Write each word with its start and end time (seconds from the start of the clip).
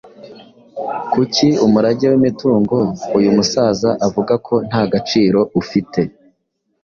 Kuki 1.11 1.47
umurage 1.65 2.05
w’imitungo 2.11 2.77
uyu 3.17 3.29
musaza 3.37 3.89
avuga 4.07 4.33
ko 4.45 4.55
nta 4.67 4.81
gaciro 4.91 5.39
ufite? 5.61 6.01